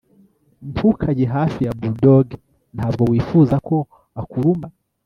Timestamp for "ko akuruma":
3.67-4.67